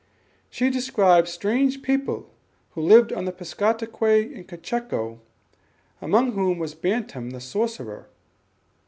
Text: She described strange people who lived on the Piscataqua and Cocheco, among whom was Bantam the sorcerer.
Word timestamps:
She 0.49 0.71
described 0.71 1.27
strange 1.27 1.83
people 1.83 2.27
who 2.71 2.81
lived 2.81 3.13
on 3.13 3.25
the 3.25 3.31
Piscataqua 3.31 4.35
and 4.35 4.47
Cocheco, 4.47 5.19
among 6.01 6.31
whom 6.31 6.57
was 6.57 6.73
Bantam 6.73 7.29
the 7.29 7.39
sorcerer. 7.39 8.09